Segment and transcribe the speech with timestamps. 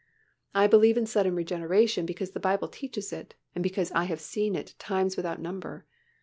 [0.55, 4.55] I believe in sudden regeneration because the Bible teaches it and because I have seen
[4.55, 5.85] it times without number.